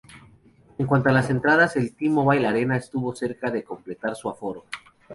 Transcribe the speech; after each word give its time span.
En 0.79 0.87
cuanto 0.87 1.09
a 1.09 1.11
las 1.11 1.29
entradas, 1.29 1.75
el 1.75 1.95
T-Mobile 1.95 2.47
Arena 2.47 2.75
estuvo 2.75 3.15
cerca 3.15 3.51
de 3.51 3.63
completar 3.63 4.15
su 4.15 4.29
aforo. 4.29 4.65